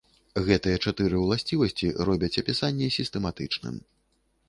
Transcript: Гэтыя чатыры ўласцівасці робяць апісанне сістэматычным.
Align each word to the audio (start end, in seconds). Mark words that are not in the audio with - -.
Гэтыя 0.45 0.77
чатыры 0.85 1.19
ўласцівасці 1.25 1.91
робяць 2.09 2.33
апісанне 2.45 2.91
сістэматычным. 3.01 3.83